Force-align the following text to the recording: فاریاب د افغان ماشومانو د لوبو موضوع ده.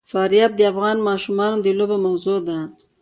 فاریاب 0.11 0.51
د 0.57 0.61
افغان 0.71 0.97
ماشومانو 1.09 1.57
د 1.61 1.67
لوبو 1.77 1.97
موضوع 2.05 2.37
ده. 2.47 2.59